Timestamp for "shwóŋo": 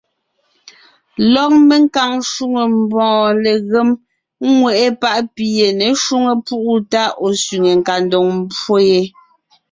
6.03-6.33